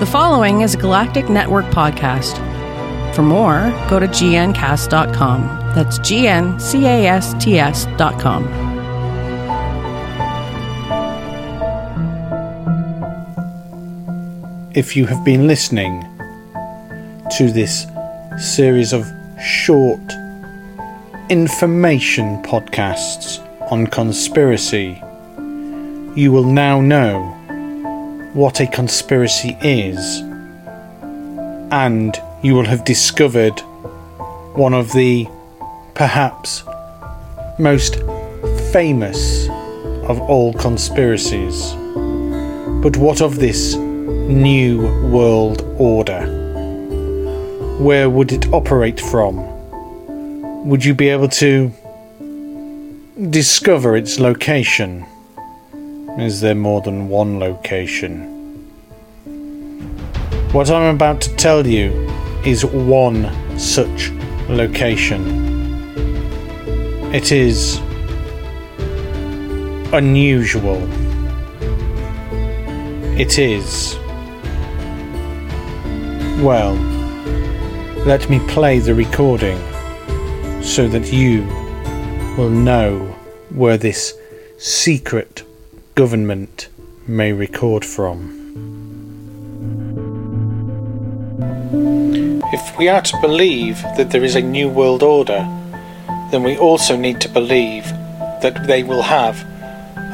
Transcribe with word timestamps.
The 0.00 0.06
following 0.06 0.62
is 0.62 0.74
a 0.74 0.78
Galactic 0.78 1.28
Network 1.28 1.66
podcast. 1.66 2.38
For 3.14 3.20
more, 3.20 3.68
go 3.90 4.00
to 4.00 4.06
gncast.com. 4.06 5.42
That's 5.74 5.98
G-N-C-A-S-T-S.com. 5.98 6.70
If 14.74 14.96
you 14.96 15.04
have 15.04 15.22
been 15.22 15.46
listening 15.46 16.00
to 17.36 17.52
this 17.52 17.86
series 18.38 18.94
of 18.94 19.06
short 19.38 20.00
information 21.28 22.42
podcasts 22.42 23.46
on 23.70 23.86
conspiracy, 23.86 25.02
you 26.18 26.32
will 26.32 26.50
now 26.50 26.80
know 26.80 27.36
what 28.32 28.60
a 28.60 28.66
conspiracy 28.66 29.56
is, 29.60 30.20
and 31.72 32.16
you 32.42 32.54
will 32.54 32.64
have 32.64 32.84
discovered 32.84 33.58
one 34.54 34.72
of 34.72 34.92
the 34.92 35.28
perhaps 35.94 36.62
most 37.58 37.96
famous 38.72 39.48
of 40.08 40.20
all 40.20 40.52
conspiracies. 40.54 41.72
But 42.82 42.96
what 42.96 43.20
of 43.20 43.40
this 43.40 43.74
new 43.74 44.82
world 45.08 45.62
order? 45.78 46.22
Where 47.80 48.08
would 48.08 48.30
it 48.30 48.46
operate 48.52 49.00
from? 49.00 49.44
Would 50.68 50.84
you 50.84 50.94
be 50.94 51.08
able 51.08 51.28
to 51.28 51.72
discover 53.28 53.96
its 53.96 54.20
location? 54.20 55.04
Is 56.18 56.40
there 56.40 56.56
more 56.56 56.80
than 56.80 57.08
one 57.08 57.38
location? 57.38 58.24
What 60.52 60.68
I'm 60.68 60.94
about 60.94 61.20
to 61.22 61.36
tell 61.36 61.64
you 61.64 61.92
is 62.44 62.64
one 62.64 63.30
such 63.58 64.10
location. 64.48 65.22
It 67.14 67.30
is 67.30 67.78
unusual. 69.92 70.82
It 73.18 73.38
is. 73.38 73.94
Well, 76.42 76.74
let 78.04 78.28
me 78.28 78.40
play 78.48 78.80
the 78.80 78.94
recording 78.94 79.58
so 80.60 80.88
that 80.88 81.12
you 81.12 81.44
will 82.36 82.50
know 82.50 82.98
where 83.50 83.78
this 83.78 84.14
secret 84.58 85.44
government 86.00 86.70
may 87.06 87.30
record 87.30 87.84
from. 87.84 88.18
If 92.54 92.78
we 92.78 92.88
are 92.88 93.02
to 93.02 93.20
believe 93.20 93.82
that 93.98 94.10
there 94.10 94.24
is 94.24 94.34
a 94.34 94.40
new 94.40 94.70
world 94.70 95.02
order, 95.02 95.46
then 96.30 96.42
we 96.42 96.56
also 96.56 96.96
need 96.96 97.20
to 97.20 97.28
believe 97.28 97.84
that 98.40 98.66
they 98.66 98.82
will 98.82 99.02
have 99.02 99.44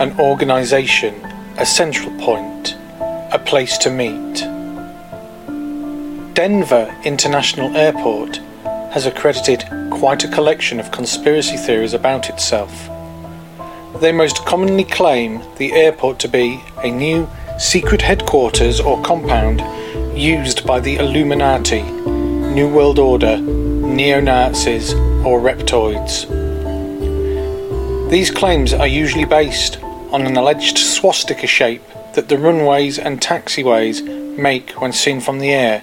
an 0.00 0.18
organisation, 0.18 1.14
a 1.56 1.64
central 1.64 2.10
point, 2.18 2.74
a 3.30 3.38
place 3.38 3.78
to 3.78 3.88
meet. 3.88 4.34
Denver 6.34 6.92
International 7.04 7.76
Airport 7.76 8.38
has 8.90 9.06
accredited 9.06 9.62
quite 9.92 10.24
a 10.24 10.32
collection 10.32 10.80
of 10.80 10.90
conspiracy 10.90 11.56
theories 11.56 11.94
about 11.94 12.28
itself. 12.28 12.90
They 14.00 14.12
most 14.12 14.44
commonly 14.44 14.84
claim 14.84 15.40
the 15.56 15.72
airport 15.72 16.18
to 16.18 16.28
be 16.28 16.60
a 16.84 16.90
new 16.90 17.26
secret 17.58 18.02
headquarters 18.02 18.78
or 18.78 19.02
compound 19.02 19.62
used 20.14 20.66
by 20.66 20.80
the 20.80 20.96
Illuminati, 20.96 21.80
New 21.80 22.68
World 22.68 22.98
Order, 22.98 23.38
neo 23.38 24.20
Nazis, 24.20 24.92
or 25.24 25.40
reptoids. 25.40 26.28
These 28.10 28.30
claims 28.30 28.74
are 28.74 28.86
usually 28.86 29.24
based 29.24 29.82
on 30.12 30.26
an 30.26 30.36
alleged 30.36 30.76
swastika 30.76 31.46
shape 31.46 31.82
that 32.14 32.28
the 32.28 32.38
runways 32.38 32.98
and 32.98 33.18
taxiways 33.18 34.02
make 34.36 34.72
when 34.72 34.92
seen 34.92 35.20
from 35.20 35.38
the 35.38 35.52
air, 35.52 35.80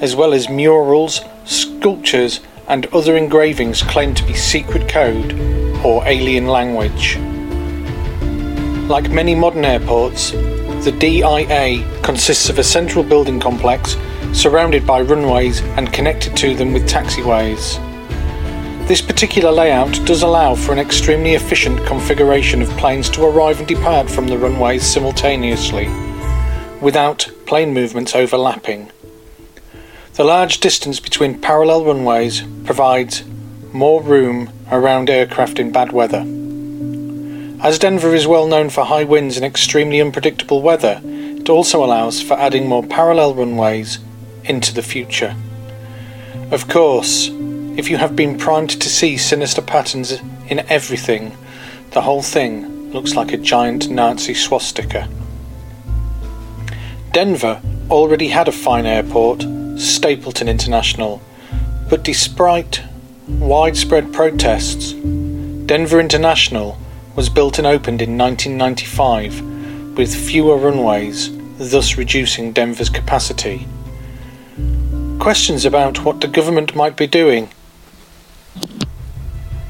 as 0.00 0.16
well 0.16 0.32
as 0.32 0.48
murals, 0.48 1.20
sculptures, 1.44 2.40
and 2.66 2.86
other 2.86 3.14
engravings 3.14 3.82
claimed 3.82 4.16
to 4.16 4.26
be 4.26 4.32
secret 4.32 4.88
code 4.88 5.34
or 5.84 6.02
alien 6.06 6.46
language. 6.46 7.18
Like 8.88 9.10
many 9.10 9.34
modern 9.34 9.64
airports, 9.64 10.32
the 10.32 10.94
DIA 10.98 12.02
consists 12.02 12.48
of 12.48 12.58
a 12.58 12.64
central 12.64 13.04
building 13.04 13.38
complex 13.38 13.96
surrounded 14.32 14.84
by 14.86 15.02
runways 15.02 15.60
and 15.76 15.92
connected 15.92 16.36
to 16.38 16.54
them 16.54 16.72
with 16.72 16.88
taxiways. 16.88 17.78
This 18.88 19.00
particular 19.00 19.52
layout 19.52 19.92
does 20.04 20.22
allow 20.22 20.56
for 20.56 20.72
an 20.72 20.80
extremely 20.80 21.34
efficient 21.34 21.86
configuration 21.86 22.60
of 22.60 22.68
planes 22.70 23.08
to 23.10 23.24
arrive 23.24 23.60
and 23.60 23.68
depart 23.68 24.10
from 24.10 24.26
the 24.26 24.36
runways 24.36 24.82
simultaneously, 24.82 25.88
without 26.80 27.30
plane 27.46 27.72
movements 27.72 28.16
overlapping. 28.16 28.90
The 30.14 30.24
large 30.24 30.58
distance 30.58 30.98
between 30.98 31.40
parallel 31.40 31.84
runways 31.84 32.42
provides 32.64 33.22
more 33.72 34.02
room 34.02 34.50
around 34.70 35.08
aircraft 35.08 35.60
in 35.60 35.70
bad 35.70 35.92
weather. 35.92 36.41
As 37.62 37.78
Denver 37.78 38.12
is 38.12 38.26
well 38.26 38.48
known 38.48 38.70
for 38.70 38.84
high 38.84 39.04
winds 39.04 39.36
and 39.36 39.46
extremely 39.46 40.00
unpredictable 40.00 40.62
weather, 40.62 41.00
it 41.04 41.48
also 41.48 41.84
allows 41.84 42.20
for 42.20 42.34
adding 42.34 42.68
more 42.68 42.82
parallel 42.82 43.34
runways 43.34 44.00
into 44.42 44.74
the 44.74 44.82
future. 44.82 45.36
Of 46.50 46.66
course, 46.66 47.28
if 47.76 47.88
you 47.88 47.98
have 47.98 48.16
been 48.16 48.36
primed 48.36 48.70
to 48.70 48.88
see 48.88 49.16
sinister 49.16 49.62
patterns 49.62 50.10
in 50.48 50.68
everything, 50.68 51.36
the 51.92 52.00
whole 52.00 52.20
thing 52.20 52.90
looks 52.90 53.14
like 53.14 53.32
a 53.32 53.36
giant 53.36 53.88
Nazi 53.88 54.34
swastika. 54.34 55.08
Denver 57.12 57.62
already 57.88 58.26
had 58.26 58.48
a 58.48 58.52
fine 58.52 58.86
airport, 58.86 59.44
Stapleton 59.78 60.48
International, 60.48 61.22
but 61.88 62.02
despite 62.02 62.82
widespread 63.28 64.12
protests, 64.12 64.94
Denver 64.94 66.00
International 66.00 66.76
was 67.14 67.28
built 67.28 67.58
and 67.58 67.66
opened 67.66 68.00
in 68.00 68.16
1995 68.16 69.96
with 69.96 70.14
fewer 70.14 70.56
runways, 70.56 71.30
thus 71.58 71.96
reducing 71.96 72.52
Denver's 72.52 72.88
capacity. 72.88 73.66
Questions 75.18 75.64
about 75.64 76.04
what 76.04 76.20
the 76.20 76.28
government 76.28 76.74
might 76.74 76.96
be 76.96 77.06
doing 77.06 77.50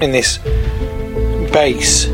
in 0.00 0.12
this 0.12 0.38
base 1.52 2.04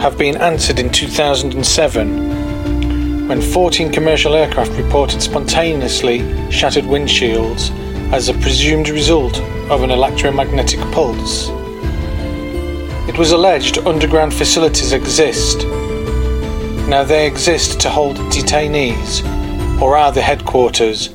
have 0.00 0.18
been 0.18 0.36
answered 0.36 0.78
in 0.78 0.90
2007 0.90 3.28
when 3.28 3.40
14 3.40 3.92
commercial 3.92 4.34
aircraft 4.34 4.72
reported 4.72 5.22
spontaneously 5.22 6.18
shattered 6.50 6.84
windshields 6.84 7.70
as 8.12 8.28
a 8.28 8.34
presumed 8.34 8.88
result 8.88 9.40
of 9.70 9.82
an 9.82 9.90
electromagnetic 9.90 10.80
pulse. 10.92 11.50
It 13.08 13.18
was 13.18 13.32
alleged 13.32 13.78
underground 13.78 14.32
facilities 14.32 14.92
exist. 14.92 15.66
Now 16.88 17.02
they 17.02 17.26
exist 17.26 17.80
to 17.80 17.90
hold 17.90 18.16
detainees, 18.30 19.22
or 19.82 19.96
are 19.96 20.12
the 20.12 20.22
headquarters 20.22 21.08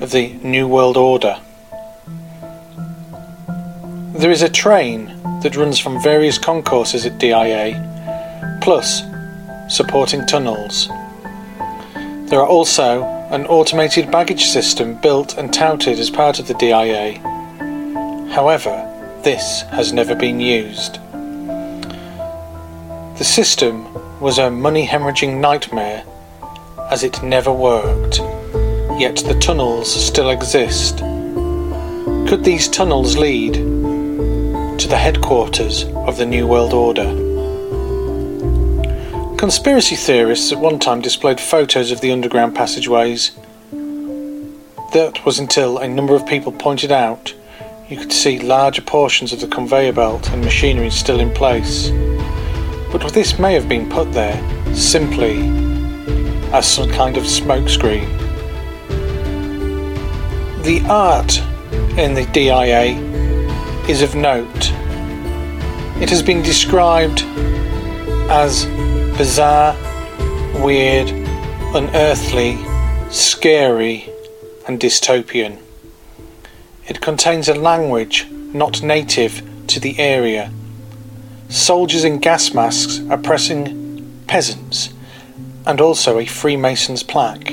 of 0.00 0.12
the 0.12 0.34
New 0.44 0.68
World 0.68 0.96
Order. 0.96 1.40
There 4.14 4.30
is 4.30 4.42
a 4.42 4.48
train 4.48 5.06
that 5.42 5.56
runs 5.56 5.80
from 5.80 6.00
various 6.00 6.38
concourses 6.38 7.04
at 7.04 7.18
DIA, 7.18 8.60
plus 8.62 9.02
supporting 9.68 10.24
tunnels. 10.26 10.88
There 12.30 12.40
are 12.40 12.46
also 12.46 13.02
an 13.30 13.46
automated 13.46 14.12
baggage 14.12 14.44
system 14.44 14.94
built 15.00 15.36
and 15.36 15.52
touted 15.52 15.98
as 15.98 16.08
part 16.08 16.38
of 16.38 16.46
the 16.46 16.54
DIA. 16.54 17.18
However, 18.32 18.92
this 19.24 19.62
has 19.72 19.92
never 19.92 20.14
been 20.14 20.38
used. 20.38 21.00
The 23.18 23.24
system 23.24 23.88
was 24.20 24.36
a 24.36 24.50
money 24.50 24.86
hemorrhaging 24.86 25.40
nightmare 25.40 26.04
as 26.90 27.02
it 27.02 27.22
never 27.22 27.50
worked, 27.50 28.18
yet 29.00 29.16
the 29.16 29.38
tunnels 29.40 29.90
still 29.90 30.28
exist. 30.28 30.98
Could 32.28 32.44
these 32.44 32.68
tunnels 32.68 33.16
lead 33.16 33.54
to 33.54 34.86
the 34.86 34.98
headquarters 34.98 35.84
of 35.84 36.18
the 36.18 36.26
New 36.26 36.46
World 36.46 36.74
Order? 36.74 37.06
Conspiracy 39.38 39.96
theorists 39.96 40.52
at 40.52 40.58
one 40.58 40.78
time 40.78 41.00
displayed 41.00 41.40
photos 41.40 41.90
of 41.90 42.02
the 42.02 42.12
underground 42.12 42.54
passageways. 42.54 43.30
That 44.92 45.22
was 45.24 45.38
until 45.38 45.78
a 45.78 45.88
number 45.88 46.14
of 46.14 46.26
people 46.26 46.52
pointed 46.52 46.92
out 46.92 47.32
you 47.88 47.96
could 47.96 48.12
see 48.12 48.40
larger 48.40 48.82
portions 48.82 49.32
of 49.32 49.40
the 49.40 49.48
conveyor 49.48 49.94
belt 49.94 50.28
and 50.28 50.44
machinery 50.44 50.90
still 50.90 51.18
in 51.18 51.32
place 51.32 51.90
but 52.98 53.12
this 53.12 53.38
may 53.38 53.54
have 53.54 53.68
been 53.68 53.88
put 53.88 54.12
there 54.12 54.36
simply 54.74 55.40
as 56.52 56.66
some 56.66 56.90
kind 56.90 57.16
of 57.16 57.24
smokescreen. 57.24 58.06
The 60.62 60.84
art 60.88 61.38
in 61.98 62.14
the 62.14 62.24
DIA 62.32 62.96
is 63.88 64.02
of 64.02 64.14
note. 64.14 64.72
It 66.00 66.10
has 66.10 66.22
been 66.22 66.42
described 66.42 67.22
as 68.30 68.66
bizarre, 69.16 69.76
weird, 70.62 71.08
unearthly, 71.74 72.58
scary, 73.10 74.10
and 74.66 74.80
dystopian. 74.80 75.58
It 76.86 77.00
contains 77.00 77.48
a 77.48 77.54
language 77.54 78.26
not 78.30 78.82
native 78.82 79.42
to 79.68 79.80
the 79.80 79.98
area. 79.98 80.50
Soldiers 81.48 82.04
in 82.04 82.18
gas 82.18 82.52
masks 82.52 83.00
oppressing 83.08 84.22
peasants, 84.26 84.92
and 85.66 85.80
also 85.80 86.18
a 86.18 86.26
Freemason's 86.26 87.02
plaque. 87.02 87.46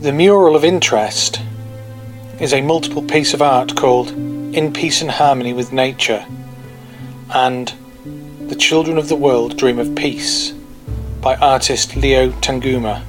The 0.00 0.12
mural 0.12 0.54
of 0.54 0.64
interest 0.64 1.40
is 2.40 2.52
a 2.52 2.62
multiple 2.62 3.02
piece 3.02 3.34
of 3.34 3.42
art 3.42 3.74
called 3.74 4.10
In 4.10 4.72
Peace 4.72 5.02
and 5.02 5.10
Harmony 5.10 5.52
with 5.52 5.72
Nature 5.72 6.24
and 7.34 7.72
The 8.48 8.54
Children 8.54 8.96
of 8.96 9.08
the 9.08 9.16
World 9.16 9.56
Dream 9.56 9.78
of 9.78 9.94
Peace 9.96 10.52
by 11.20 11.34
artist 11.36 11.96
Leo 11.96 12.30
Tanguma. 12.40 13.02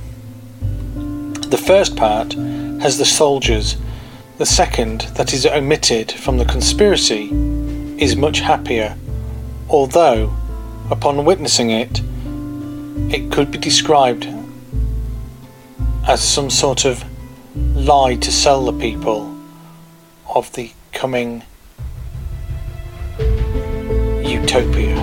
The 1.50 1.58
first 1.58 1.96
part 1.96 2.34
has 2.34 2.98
the 2.98 3.06
soldiers, 3.06 3.78
the 4.38 4.46
second, 4.46 5.02
that 5.16 5.34
is 5.34 5.46
omitted 5.46 6.12
from 6.12 6.38
the 6.38 6.46
conspiracy, 6.46 7.30
is 8.00 8.16
much 8.16 8.40
happier, 8.40 8.98
although, 9.70 10.34
upon 10.90 11.26
witnessing 11.26 11.70
it, 11.70 12.02
it 13.14 13.30
could 13.30 13.52
be 13.52 13.58
described 13.58 14.26
as 16.08 16.24
some 16.24 16.50
sort 16.50 16.86
of 16.86 17.04
lie 17.76 18.16
to 18.16 18.32
sell 18.32 18.64
the 18.64 18.80
people 18.80 19.38
of 20.34 20.52
the 20.54 20.72
coming 20.94 21.44
utopia. 24.24 24.96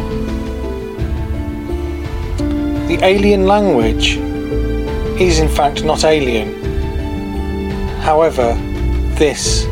The 2.88 2.98
alien 3.02 3.46
language 3.46 4.16
is 5.20 5.38
in 5.38 5.50
fact 5.50 5.84
not 5.84 6.02
alien. 6.04 6.64
However, 8.00 8.54
this 9.18 9.66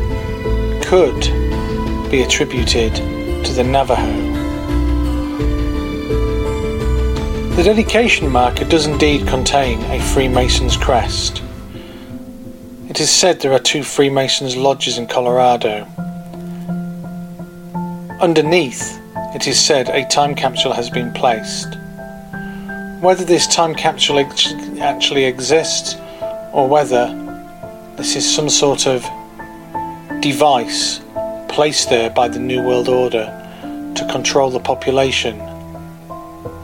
could 0.85 1.21
be 2.11 2.21
attributed 2.21 3.14
to 3.45 3.53
the 3.53 3.63
Navajo. 3.63 4.35
The 7.55 7.63
dedication 7.63 8.27
marker 8.31 8.65
does 8.65 8.87
indeed 8.87 9.27
contain 9.27 9.79
a 9.91 10.01
Freemason's 10.01 10.75
crest. 10.75 11.43
It 12.89 12.99
is 12.99 13.11
said 13.11 13.39
there 13.39 13.53
are 13.53 13.59
two 13.59 13.83
Freemasons' 13.83 14.57
lodges 14.57 14.97
in 14.97 15.05
Colorado. 15.05 15.85
Underneath, 18.19 18.99
it 19.35 19.47
is 19.47 19.59
said 19.59 19.89
a 19.89 20.07
time 20.07 20.33
capsule 20.33 20.73
has 20.73 20.89
been 20.89 21.13
placed. 21.13 21.77
Whether 23.01 23.25
this 23.25 23.45
time 23.45 23.75
capsule 23.75 24.17
ex- 24.17 24.53
actually 24.79 25.25
exists 25.25 25.95
or 26.51 26.67
whether 26.67 27.07
this 27.95 28.15
is 28.15 28.27
some 28.27 28.49
sort 28.49 28.87
of 28.87 29.03
device 30.19 31.04
placed 31.55 31.89
there 31.89 32.09
by 32.09 32.27
the 32.27 32.37
New 32.37 32.61
World 32.61 32.89
Order 32.89 33.25
to 33.95 34.07
control 34.11 34.49
the 34.49 34.59
population 34.59 35.39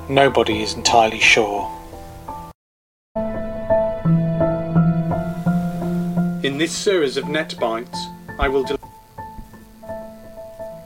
Nobody 0.09 0.61
is 0.61 0.73
entirely 0.73 1.21
sure. 1.21 1.71
In 6.43 6.57
this 6.57 6.73
series 6.73 7.15
of 7.15 7.29
net 7.29 7.55
bites, 7.57 7.97
I 8.37 8.49
will. 8.49 8.65
Del- 8.65 8.77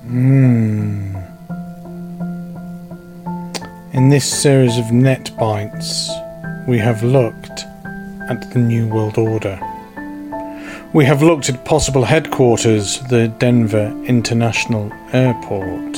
Hmm. 0.03 1.15
In 3.93 4.09
this 4.09 4.31
series 4.31 4.77
of 4.77 4.91
net 4.91 5.31
bites, 5.39 6.11
we 6.67 6.77
have 6.77 7.01
looked 7.01 7.65
at 8.29 8.53
the 8.53 8.59
New 8.59 8.87
World 8.87 9.17
Order. 9.17 9.59
We 10.95 11.03
have 11.03 11.21
looked 11.21 11.49
at 11.49 11.65
possible 11.65 12.05
headquarters, 12.05 13.01
the 13.09 13.27
Denver 13.27 13.87
International 14.05 14.89
Airport. 15.11 15.97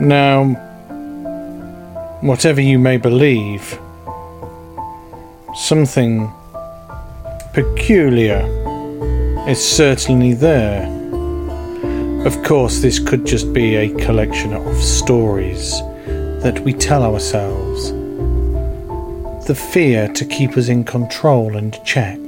Now, 0.00 0.44
whatever 2.20 2.60
you 2.60 2.78
may 2.78 2.96
believe, 2.96 3.76
something 5.56 6.32
peculiar 7.52 8.46
is 9.48 9.58
certainly 9.60 10.34
there. 10.34 10.86
Of 12.24 12.40
course, 12.44 12.78
this 12.78 13.00
could 13.00 13.26
just 13.26 13.52
be 13.52 13.74
a 13.74 13.92
collection 13.96 14.52
of 14.52 14.80
stories 14.80 15.80
that 16.44 16.60
we 16.60 16.72
tell 16.72 17.02
ourselves. 17.02 17.90
The 19.48 19.56
fear 19.56 20.06
to 20.12 20.24
keep 20.24 20.56
us 20.56 20.68
in 20.68 20.84
control 20.84 21.56
and 21.56 21.76
check, 21.84 22.19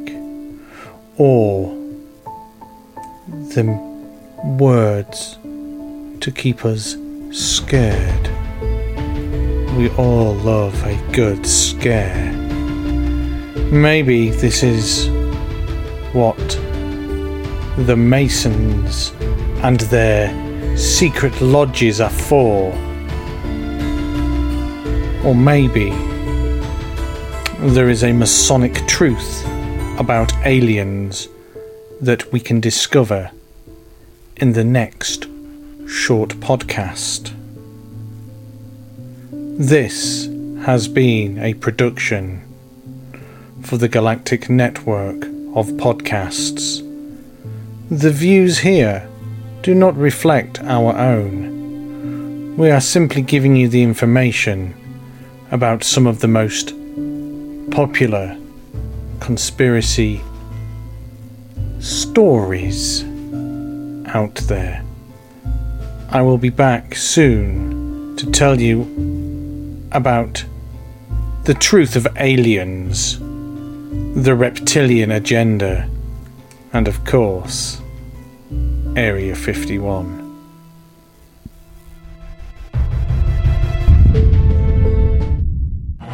or 1.19 1.75
the 3.55 3.65
words 4.59 5.39
to 6.21 6.33
keep 6.35 6.65
us 6.65 6.97
scared. 7.31 8.29
We 9.77 9.91
all 9.97 10.35
love 10.35 10.75
a 10.85 10.97
good 11.13 11.47
scare. 11.47 12.33
Maybe 13.73 14.31
this 14.31 14.63
is 14.63 15.09
what 16.13 16.37
the 17.87 17.97
Masons 17.97 19.13
and 19.63 19.81
their 19.81 20.77
secret 20.77 21.41
lodges 21.41 22.01
are 22.01 22.11
for. 22.11 22.73
Or 25.25 25.35
maybe 25.35 25.91
there 27.61 27.89
is 27.89 28.03
a 28.03 28.13
Masonic 28.13 28.75
truth 28.87 29.47
about 30.03 30.35
aliens 30.45 31.29
that 32.01 32.33
we 32.33 32.41
can 32.41 32.59
discover 32.59 33.31
in 34.37 34.53
the 34.53 34.65
next 34.65 35.29
short 35.87 36.31
podcast. 36.41 37.33
This 39.31 40.29
has 40.65 40.89
been 40.89 41.39
a 41.39 41.55
production 41.55 42.43
for 43.63 43.77
the 43.77 43.89
Galactic 43.89 44.51
Network 44.51 45.23
of 45.55 45.69
Podcasts. 45.79 46.81
The 47.89 48.11
views 48.11 48.59
here 48.59 49.09
do 49.63 49.73
not 49.73 49.97
reflect 49.97 50.61
our 50.65 50.99
own. 50.99 52.57
We 52.57 52.73
are 52.73 52.81
simply 52.81 53.23
giving 53.23 53.55
you 53.55 53.69
the 53.69 53.85
information 53.85 54.75
about 55.53 55.85
some 55.85 56.09
of 56.09 56.19
the 56.19 56.27
most 56.27 56.75
popular 57.71 58.37
conspiracy 59.23 60.21
stories 61.79 63.05
out 64.09 64.35
there. 64.49 64.85
I 66.11 66.23
will 66.23 66.39
be 66.39 66.51
back 66.51 66.97
soon 66.97 68.17
to 68.17 68.29
tell 68.33 68.61
you 68.61 68.83
about 69.93 70.45
the 71.45 71.55
truth 71.55 71.95
of 71.95 72.09
aliens, 72.17 73.21
the 73.21 74.35
reptilian 74.35 75.13
agenda, 75.13 75.89
and 76.73 76.89
of 76.89 77.05
course, 77.05 77.81
Area 78.97 79.37
51. 79.37 80.19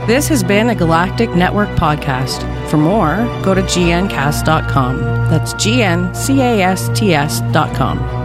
This 0.07 0.29
has 0.29 0.43
been 0.43 0.69
a 0.69 0.75
Galactic 0.75 1.31
Network 1.31 1.71
podcast. 1.71 2.58
For 2.69 2.77
more, 2.77 3.17
go 3.43 3.55
to 3.55 3.63
gncast.com. 3.63 4.99
That's 5.31 5.55
G 5.55 5.83
N 5.83 6.15
C 6.15 6.41
A 6.41 6.63
S 6.63 6.91
T 6.99 7.15
S.com. 7.15 8.18